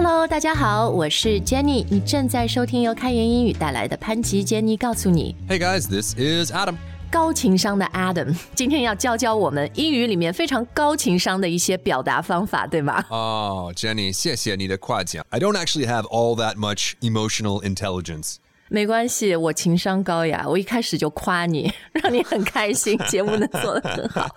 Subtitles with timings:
[0.00, 5.34] Hello，大家好，我是 Jenny，你正在收听由开言英语带来的潘吉 Jenny 告诉你。
[5.48, 6.76] Hey guys, this is Adam.
[7.10, 13.02] 高情商的 Adam，今天要教教我们英语里面非常高情商的一些表达方法，对吗？
[13.08, 15.24] Oh, Jenny, 谢谢你的夸奖.
[15.30, 18.36] I don't actually have all that much emotional intelligence.
[18.73, 24.33] 没关系，我情商高呀，我一开始就夸你，让你很开心，节目能做得很好。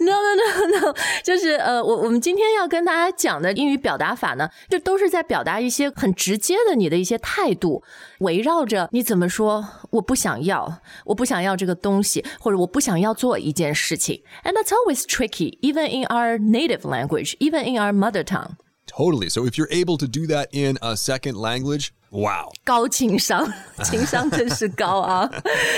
[0.00, 7.82] No no no no，就是呃，我我们今天要跟大家讲的英语表达法呢，就都是在表达一些很直接的你的一些态度，
[8.20, 14.22] 围绕着你怎么说，我不想要，我不想要这个东西，或者我不想要做一件事情。
[14.42, 18.56] And that's always tricky, even in our native language, even in our mother tongue.
[18.86, 19.28] Totally.
[19.28, 22.51] So if you're able to do that in a second language, wow.
[22.63, 23.51] 高情商，
[23.83, 25.29] 情商真是高啊！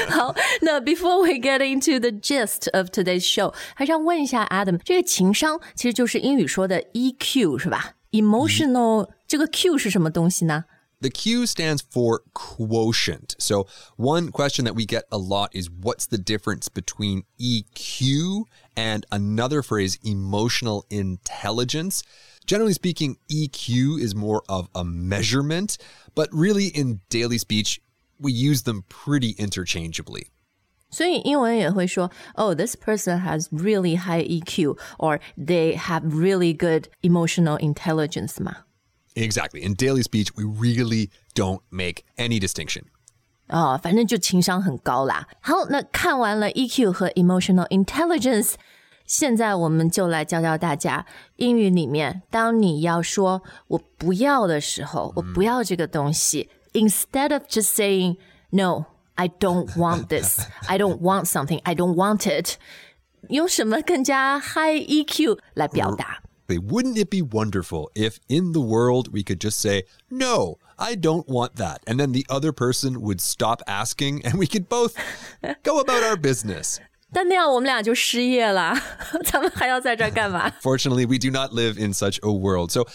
[0.09, 7.95] 好，那 before we get into the gist of today's show，还是要问一下 Adam，这个情商其实就是英语说的 EQ 是吧？
[8.11, 10.65] Emotional、这个 Q 是什么东西呢？
[11.01, 13.35] The Q stands for quotient.
[13.37, 19.03] So, one question that we get a lot is what's the difference between EQ and
[19.09, 22.03] another phrase, emotional intelligence?
[22.47, 25.77] Generally speaking, EQ is more of a measurement,
[26.13, 27.79] but really in daily speech,
[28.19, 30.27] we use them pretty interchangeably.
[30.89, 38.65] 所以英文也会说，Oh, this person has really high EQ, or they have really good emotional intelligence 嘛。
[39.15, 39.63] Exactly.
[39.63, 42.83] In daily speech, we really don't make any distinction.
[43.47, 45.27] 哦，反正就情商很高啦。
[45.41, 48.53] 好，那看完了 EQ 和 emotional intelligence，
[49.07, 58.17] 现在我们就来教教大家英语里面，当你要说我不要的时候，我不要这个东西，instead of just saying
[58.51, 60.39] no。I don't want this.
[60.67, 61.61] I don't want something.
[61.65, 62.57] I don't want it.
[63.29, 66.23] 用什么更加 high EQ 来表达？
[66.47, 70.95] But wouldn't it be wonderful if in the world we could just say, no, I
[70.95, 71.81] don't want that.
[71.85, 74.95] And then the other person would stop asking and we could both
[75.61, 76.79] go about our business.
[77.11, 78.75] 但那样我们俩就失业了，
[79.25, 80.51] 咱们还要在这儿干嘛？
[80.61, 82.71] Fortunately, we do not live in such a world.
[82.71, 82.85] So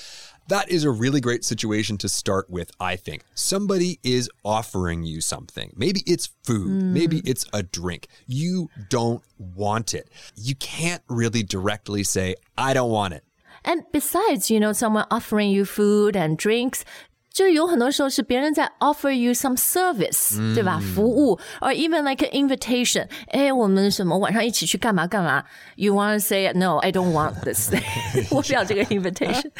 [0.48, 3.20] that is a really great situation to start with, I think.
[3.34, 5.72] Somebody is offering you something.
[5.76, 8.08] Maybe it's food, maybe it's a drink.
[8.26, 10.08] You don't want it.
[10.34, 13.22] You can't really directly say, I don't want it.
[13.64, 16.84] And besides, you know, someone offering you food and drinks.
[17.32, 20.80] 就有很多时候是别人在 offer you some service，、对吧？
[20.80, 23.06] 服务，or even like an invitation。
[23.28, 25.44] 哎，我们什么晚上一起去干嘛干嘛？
[25.76, 26.78] You want to say no?
[26.78, 27.70] I don't want this.
[28.32, 29.52] 我不要这个 invitation。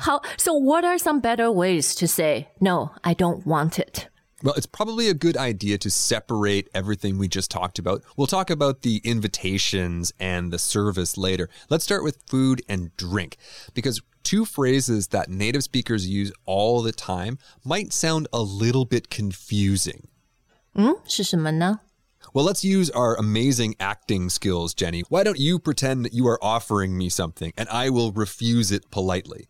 [0.00, 2.90] 好，So what are some better ways to say no?
[3.02, 4.08] I don't want it.
[4.42, 8.02] Well, it's probably a good idea to separate everything we just talked about.
[8.16, 11.48] We'll talk about the invitations and the service later.
[11.70, 13.38] Let's start with food and drink
[13.72, 19.08] because two phrases that native speakers use all the time might sound a little bit
[19.10, 20.08] confusing.
[21.06, 21.80] 是什么呢？
[22.32, 25.04] Well, let's use our amazing acting skills, Jenny.
[25.08, 28.90] Why don't you pretend that you are offering me something and I will refuse it
[28.90, 29.48] politely?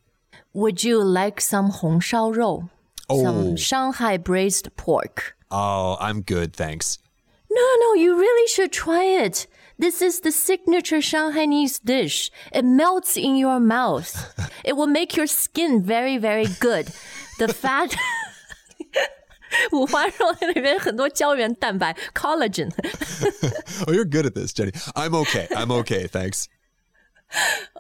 [0.53, 2.69] Would you like some 红烧肉?
[3.09, 3.23] Oh.
[3.23, 5.37] Some Shanghai braised pork.
[5.51, 6.99] Oh, I'm good, thanks.
[7.51, 9.47] No, no, you really should try it.
[9.79, 12.31] This is the signature Shanghainese dish.
[12.53, 14.15] It melts in your mouth.
[14.65, 16.87] it will make your skin very, very good.
[17.39, 17.95] The fat.
[19.73, 22.71] 五花肉里面很多胶原蛋白 collagen。
[23.87, 24.73] Oh, you're good at this, Jenny.
[24.95, 25.47] I'm okay.
[25.51, 26.47] I'm okay, thanks.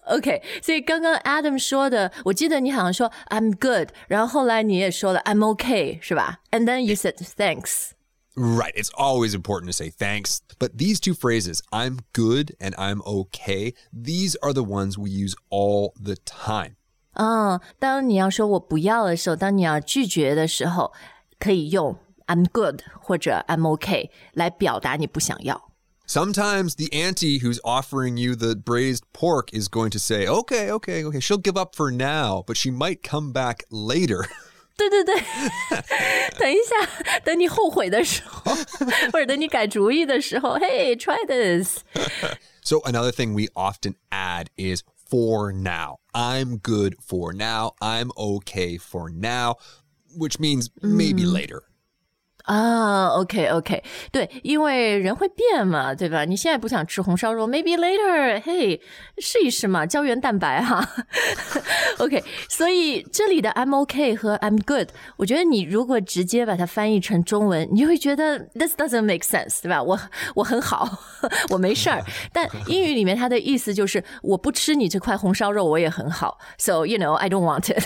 [0.06, 6.41] OK，所以刚刚 Adam 说的，我记得你好像说 I'm good，然后后来你也说了 I'm okay，是吧？
[6.50, 7.91] And then you said thanks。
[8.37, 8.72] Right.
[8.75, 10.41] It's always important to say thanks.
[10.59, 15.37] But these two phrases, I'm good and I'm okay, these are the ones we use
[15.50, 16.76] all the time.
[17.12, 20.92] 嗯，当你要说我不要的时候，当你要拒绝的时候，
[21.38, 25.70] 可以用 I'm good 或者 I'm okay 来表达你不想要。
[26.06, 31.04] Sometimes the auntie who's offering you the braised pork is going to say, okay, okay,
[31.04, 34.27] okay, she'll give up for now, but she might come back later.
[34.78, 35.15] 对对对，
[36.39, 38.53] 等一下，等你后悔的时候，
[39.12, 41.78] 或者等你改主意的时候，Hey, try this。
[42.62, 45.98] So another thing we often add is for now.
[46.12, 47.74] I'm good for now.
[47.80, 49.56] I'm okay for now,
[50.16, 51.62] which means maybe later.
[52.49, 56.25] 啊，OK OK，对，因为人会变嘛，对吧？
[56.25, 58.81] 你现在不想吃红烧肉，maybe later，嘿，
[59.19, 60.84] 试一试嘛，胶原蛋白哈。
[61.99, 69.84] OK，所以这里的 I'm OK 和 I'm good，我觉得你如果直接把它翻译成中文，你就会觉得 this doesn't make sense，对吧？
[69.84, 69.99] 我
[70.34, 70.90] 我很好，
[71.53, 72.03] 我没事儿。
[72.34, 76.40] 但英语里面它的意思就是我不吃你这块红烧肉，我也很好。
[76.57, 77.84] So you know I don't want it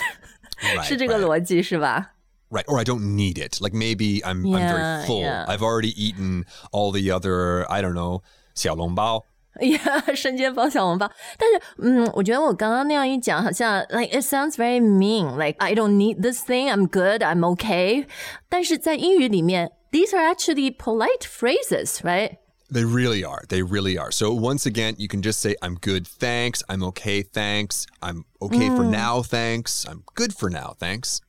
[0.82, 2.12] 是这个逻辑是吧？
[2.51, 2.65] Right.
[2.67, 3.59] Or I don't need it.
[3.61, 5.21] Like maybe I'm, I'm Yeah, very full.
[5.21, 5.45] yeah.
[5.47, 8.23] I've already eaten all the other, I don't know,
[8.55, 9.25] 小笼包.
[9.61, 15.35] 呀，生煎包、小笼包，但是，嗯，我觉得我刚刚那样一讲，好像 like it sounds very mean.
[15.37, 16.69] Like I don't need this thing.
[16.69, 17.21] I'm good.
[17.21, 18.07] I'm okay.
[18.47, 22.37] 但是在英语里面，these are actually polite phrases, right?
[22.71, 23.43] They really are.
[23.47, 24.11] They really are.
[24.11, 26.61] So once again, you can just say, I'm good, thanks.
[26.67, 27.85] I'm okay, thanks.
[28.01, 29.85] I'm okay for now, thanks.
[29.87, 31.19] I'm good for now, thanks.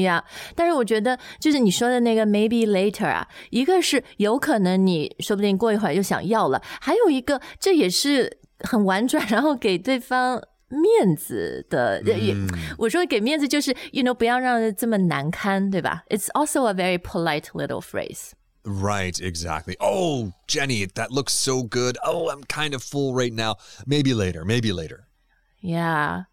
[0.00, 0.22] Yeah，
[0.54, 12.02] 但是我觉得就是你说的那个 maybe later 啊，一个是有可能你说不定过一会儿就想要了，还有一个这也是很婉转，然后给对方面子的。
[12.02, 12.34] 也、
[12.76, 16.04] 我说给面子就是 you know 不要让人这么难堪，对吧？
[16.10, 18.32] It's also a very polite little phrase.
[18.64, 19.76] Right, exactly.
[19.78, 21.96] Oh, Jenny, that looks so good.
[22.04, 23.58] Oh, I'm kind of full right now.
[23.86, 25.06] Maybe later, maybe later.
[25.62, 26.24] Yeah，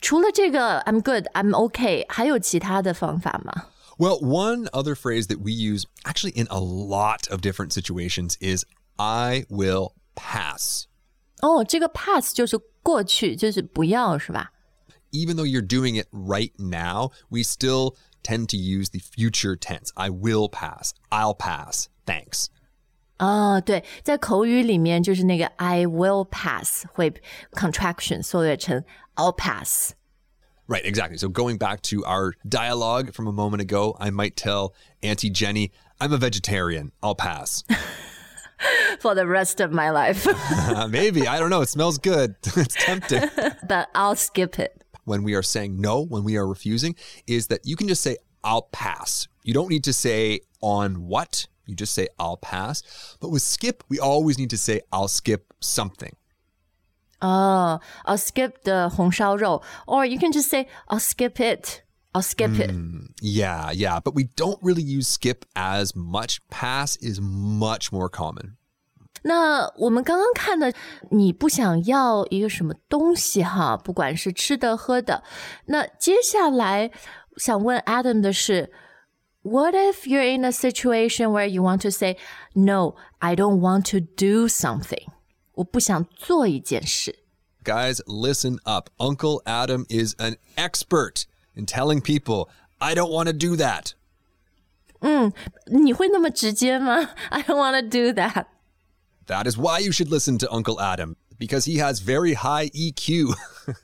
[0.00, 3.66] 除了这个 I'm good, I'm okay，还有其他的方法吗？
[3.98, 8.64] Well, one other phrase that we use actually in a lot of different situations is
[8.96, 10.86] I will pass.
[11.42, 14.52] 哦，这个 pass 就是过去，就是不要，是吧？
[15.12, 19.90] even though you're doing it right now, we still tend to use the future tense.
[19.94, 20.92] I will pass.
[21.10, 21.88] I'll pass.
[22.06, 22.46] Thanks.
[23.18, 27.12] 哦，对，在口语里面就是那个 I will pass 会
[27.52, 28.82] contraction 缩略成
[29.17, 31.17] I'll pass。Right, exactly.
[31.17, 35.71] So going back to our dialogue from a moment ago, I might tell Auntie Jenny,
[35.99, 36.91] I'm a vegetarian.
[37.01, 37.63] I'll pass.
[38.99, 41.27] For the rest of my life, Uh, maybe.
[41.27, 41.61] I don't know.
[41.61, 42.35] It smells good.
[42.43, 43.23] it's tempting.
[43.67, 44.83] but I'll skip it.
[45.05, 46.95] When we are saying no, when we are refusing,
[47.27, 49.27] is that you can just say, I'll pass.
[49.43, 51.47] You don't need to say on what.
[51.65, 53.15] You just say, I'll pass.
[53.21, 56.15] But with skip, we always need to say, I'll skip something.
[57.20, 61.82] 哦、i will skip the 红烧肉，or you can just say I'll skip it.
[62.12, 62.70] I'll skip it.
[63.22, 66.40] Yeah, yeah, but we don't really use skip as much.
[66.50, 68.56] Pass is much more common.
[69.22, 70.74] 那我们刚刚看的，
[71.10, 75.22] 你不想要一个什么东西哈，不管是吃的喝的。
[75.66, 76.90] 那接下来
[77.36, 78.72] 想问 Adam 的是，
[79.42, 82.18] What if you're in a situation where you want to say
[82.54, 85.06] no, I don't want to do something？
[85.56, 87.20] 我不想做一件事。
[87.64, 88.88] Guys, listen up.
[88.98, 92.48] Uncle Adam is an expert in telling people,
[92.78, 93.92] I don't want to do that.
[95.66, 97.10] 你会那么直接吗？
[97.30, 98.46] I don't want to do that.
[99.26, 102.92] That is why you should listen to Uncle Adam, because he has very high E
[102.92, 103.36] EQ.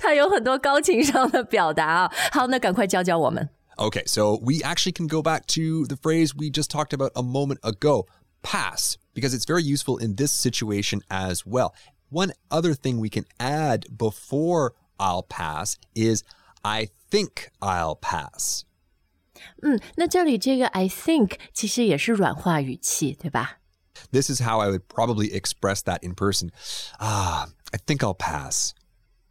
[0.00, 2.12] 他有很多高情商的表达啊。
[2.32, 3.48] 好，那赶快教教我们。
[3.76, 7.22] Okay, so we actually can go back to the phrase we just talked about a
[7.22, 8.06] moment ago
[8.42, 11.74] pass, because it's very useful in this situation as well.
[12.10, 16.22] One other thing we can add before I'll pass is
[16.62, 18.64] I think I'll pass.
[19.62, 23.58] 嗯，那这里这个 I think 其实也是软化语气，对吧？
[24.12, 26.50] This is how I would probably express that in person.
[27.00, 28.72] Ah, I think I'll pass.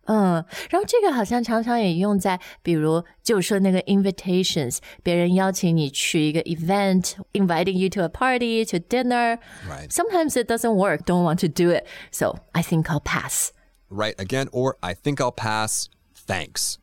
[0.08, 9.40] 嗯，然后这个好像常常也用在，比如就说那个 invitations，别人邀请你去一个 event，inviting you to a party, to dinner.
[9.66, 9.90] Right.
[9.90, 11.06] Sometimes it doesn't work.
[11.06, 11.86] Don't want to do it.
[12.12, 13.52] So I think I'll pass.
[13.90, 15.86] Right again, or I think I'll pass.
[16.28, 16.76] Thanks.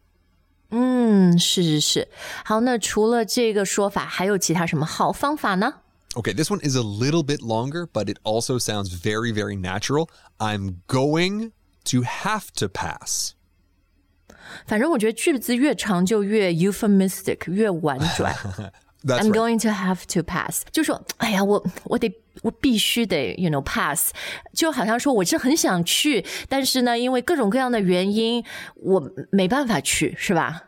[0.70, 2.08] 嗯，是是是。
[2.44, 5.74] 好，那除了这个说法，还有其他什么好方法呢？
[6.14, 10.08] Okay, this one is a little bit longer, but it also sounds very, very natural.
[10.38, 11.52] I'm going
[11.84, 13.32] to have to pass.
[14.66, 18.34] 反正我觉得句子越长就越 euphemistic， 越婉转。
[19.02, 19.32] That's I'm right.
[19.32, 22.12] going to have to pass，就说，哎呀，我我得
[22.42, 24.10] 我必须得，you know pass，
[24.52, 30.64] 就好像说我是很想去，但是呢，因为各种各样的原因，我没办法去，是吧？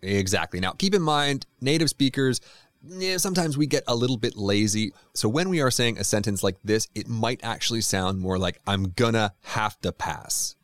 [0.00, 0.60] Exactly.
[0.60, 2.38] Now, keep in mind, native speakers,
[2.86, 4.92] yeah, sometimes we get a little bit lazy.
[5.12, 8.60] So when we are saying a sentence like this, it might actually sound more like
[8.66, 10.56] I'm gonna have to pass.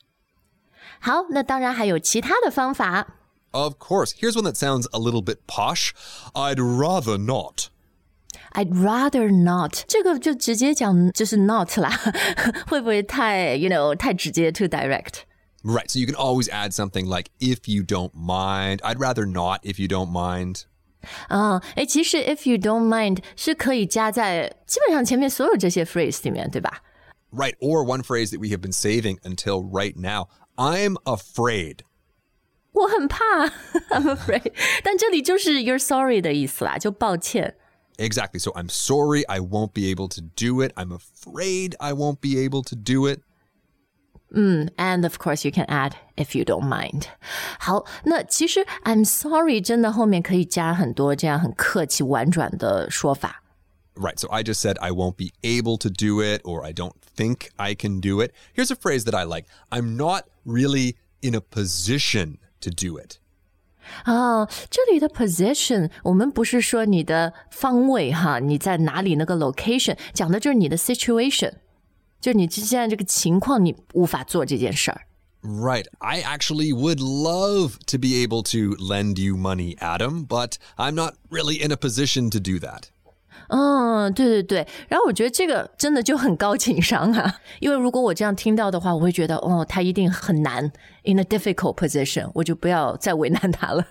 [1.01, 3.07] 好，那当然还有其他的方法。
[3.53, 5.93] Of course, here's one that sounds a little bit posh.
[6.35, 7.69] I'd rather not.
[8.53, 11.91] I'd rather not，这个就直接讲就是 not 啦，
[12.69, 15.23] 会不会太 you know 太直接 too direct？
[15.63, 15.91] Right.
[15.91, 18.81] So you can always add something like, if you don't mind.
[18.83, 20.63] I'd rather not if you don't mind.
[21.29, 26.83] 啊，哎，其实 if you don't mind 是可以加在基本上前面所有这些 phrase 里面，对吧？
[27.33, 27.57] Right.
[27.59, 30.29] Or one phrase that we have been saving until right now.
[30.57, 31.79] I'm afraid.
[32.73, 33.47] 我很怕，
[33.91, 34.53] I'm afraid。
[34.85, 37.57] 但这里就是 you're sorry 的意思啦，就抱歉。
[37.97, 38.39] Exactly.
[38.39, 40.73] So I'm sorry I won't be able to do it.
[40.77, 43.21] I'm afraid I won't be able to do it.
[44.33, 47.07] 嗯，and of course you can add if you don't mind。
[47.59, 53.43] 好，那其实 I'm sorry 真的后面可以加很多这样很客气婉转的说法。
[53.97, 54.19] Right.
[54.19, 57.51] So I just said I won't be able to do it or I don't think
[57.59, 58.33] I can do it.
[58.55, 63.19] Here's a phrase that I like I'm not really in a position to do it.
[64.07, 71.55] 哦，这里的 position 我们不是说你的方位哈，你在哪里那个 location，讲的就是你的 situation，
[72.21, 75.07] 就是你现在这个情况，你无法做这件事儿。
[75.43, 75.87] Right.
[75.99, 81.15] I actually would love to be able to lend you money, Adam, but I'm not
[81.31, 82.91] really in a position to do that.
[83.49, 90.71] 嗯，对对对，然后我觉得这个真的就很高情商啊，因为如果我这样听到的话，我会觉得哦，他一定很难，
[91.05, 93.85] in a difficult position，我就不要再为难他了。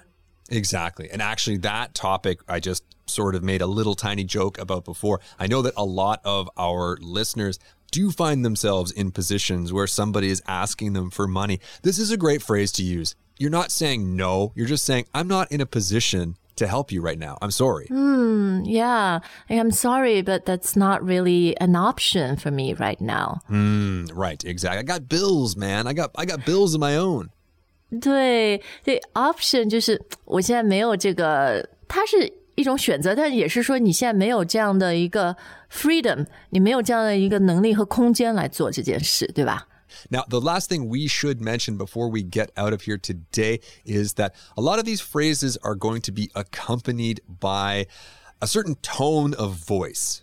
[0.49, 1.09] Exactly.
[1.11, 5.19] And actually, that topic I just sort of made a little tiny joke about before.
[5.37, 7.57] I know that a lot of our listeners
[7.91, 11.59] do find themselves in positions where somebody is asking them for money.
[11.83, 13.15] This is a great phrase to use.
[13.37, 17.01] You're not saying no, you're just saying, I'm not in a position to help you
[17.01, 17.37] right now.
[17.41, 17.87] I'm sorry.
[17.89, 23.39] Yeah, I'm sorry, but that's not really an option for me right now.
[23.49, 24.79] Right, exactly.
[24.79, 25.87] I got bills, man.
[25.87, 27.29] I got I got bills of my own.
[28.01, 35.35] 对对，option 就是我现在没有这个，它是一种选择，但也是说你现在没有这样的一个
[35.71, 39.65] freedom，你没有这样的一个能力和空间来做这件事，对吧？
[40.11, 44.13] Now, the last thing we should mention before we get out of here today is
[44.13, 47.87] that a lot of these phrases are going to be accompanied by
[48.39, 50.19] a certain tone of voice.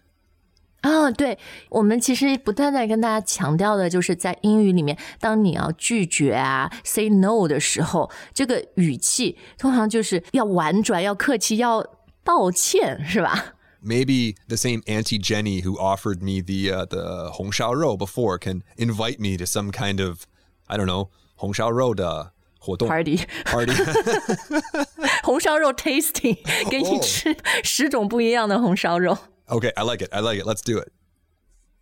[0.83, 1.37] 啊，对，
[1.69, 11.85] 我们其实不断在跟大家强调的，就是在英语里面，当你要拒绝啊 say no 的时候，这个语气通常就是要婉转、要客气、要
[12.23, 13.57] 道歉，是吧？
[13.83, 18.39] Maybe the same Auntie Jenny who offered me the uh, the Hong Shao Rou before
[18.39, 20.27] can invite me to some kind of
[20.69, 23.73] I don't know Hong Shao Rou 的活动 Party party.
[25.23, 29.17] 红烧肉 tasting， 给你吃十种不一样的红烧肉。
[29.49, 30.13] okay, I like it.
[30.13, 30.47] I like it.
[30.47, 30.89] Let's do it.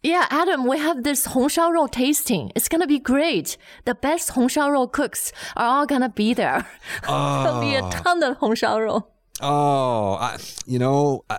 [0.03, 2.51] Yeah, Adam, we have this 红烧肉 tasting.
[2.55, 3.57] It's gonna be great.
[3.87, 6.67] The best 红烧肉 cooks are all gonna be there.
[7.07, 9.05] There'll be a ton of 红烧肉.
[9.41, 10.37] Oh, I,
[10.67, 11.39] you know, I,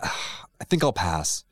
[0.60, 1.44] I think I'll pass.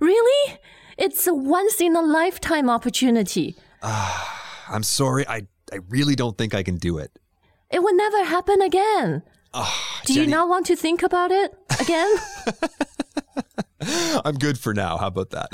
[0.00, 0.58] Really?
[0.98, 3.54] It's a once in a lifetime opportunity.
[3.82, 5.26] Ah, I'm sorry.
[5.28, 7.18] I I really don't think I can do it.
[7.70, 9.22] It will never happen again.
[9.52, 10.32] Ah, do you Jenny.
[10.32, 12.14] not want to think about it again?
[14.23, 14.97] I'm good for now.
[14.97, 15.49] How about that?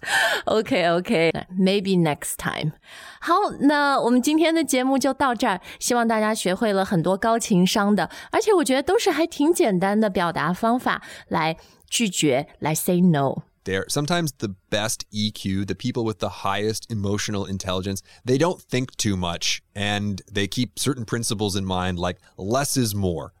[0.45, 2.73] OK OK, maybe next time.
[3.19, 5.59] 好，那我们今天的节目就到这儿。
[5.79, 11.57] 希望大家学会了很多高情商的，而且我觉得都是还挺简单的表达方法来
[11.89, 13.43] 拒绝，来 say no。
[13.65, 18.01] They're sometimes the best EQ, the people with the highest emotional intelligence.
[18.25, 22.93] They don't think too much and they keep certain principles in mind, like less is
[22.93, 23.31] more.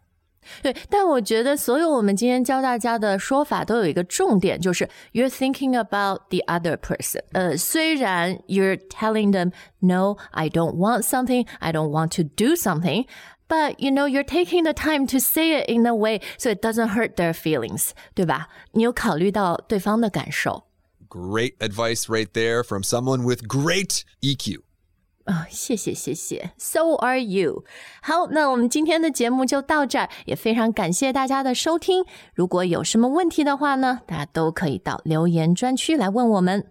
[0.61, 7.21] 对，但我觉得所有我们今天教大家的说法都有一个重点，就是 you're thinking about the other person。
[7.31, 13.05] 呃，虽然 you're telling them no, I don't want something, I don't want to do something.
[13.47, 16.61] But you know, you're taking the time to say it in a way so it
[16.61, 18.47] doesn't hurt their feelings，对吧？
[18.71, 20.63] 你有考虑到对方的感受
[21.07, 24.61] Great advice right there from someone with great E EQ.
[25.27, 27.63] 啊、谢谢谢谢，So are you。
[28.01, 32.03] 好，那我们今天的节目就到这儿，也非常感谢大家的收听。
[32.35, 36.67] 如果有什么问题的话呢，大家都可以到留言专区来问我们。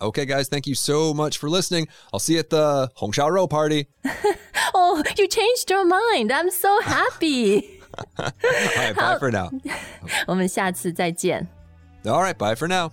[0.00, 1.86] Okay, guys, thank you so much for listening.
[2.12, 3.86] I'll see you at the Hong Shao Rou party.
[4.74, 6.32] Oh, you changed your mind.
[6.32, 7.78] I'm so happy.
[8.18, 8.32] All
[8.76, 9.50] right, bye for now.
[10.26, 11.46] 我们下次再见。
[12.02, 12.90] All right, bye for now.